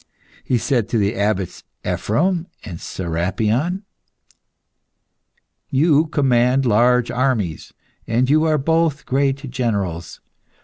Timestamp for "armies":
7.11-7.71